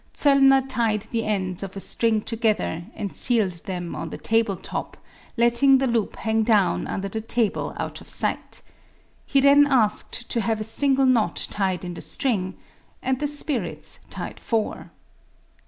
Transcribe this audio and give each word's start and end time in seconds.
Zollner 0.15 0.67
tied 0.67 1.03
the 1.11 1.25
ends 1.25 1.61
of 1.61 1.75
a 1.75 1.79
string 1.79 2.21
together 2.21 2.85
and 2.95 3.15
sealed 3.15 3.65
them 3.65 3.93
on 3.95 4.09
the 4.09 4.17
table 4.17 4.55
top, 4.55 4.97
letting 5.37 5.77
the 5.77 5.85
loop 5.85 6.15
hang 6.15 6.41
down 6.41 6.87
under 6.87 7.07
the 7.07 7.21
table 7.21 7.75
out 7.77 8.01
of 8.01 8.09
sight. 8.09 8.63
He 9.27 9.39
then 9.41 9.67
asked 9.67 10.27
to 10.31 10.41
have 10.41 10.59
a 10.59 10.63
single 10.63 11.05
knot 11.05 11.45
tied 11.51 11.85
in 11.85 11.93
the 11.93 12.01
string 12.01 12.57
and 13.03 13.19
the 13.19 13.27
spirits 13.27 13.99
tied 14.09 14.39
four. 14.39 14.89